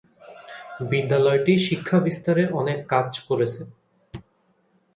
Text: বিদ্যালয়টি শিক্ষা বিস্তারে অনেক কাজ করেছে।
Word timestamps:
বিদ্যালয়টি 0.91 1.53
শিক্ষা 1.67 1.97
বিস্তারে 1.99 2.43
অনেক 2.61 2.79
কাজ 2.93 3.09
করেছে। 3.27 3.61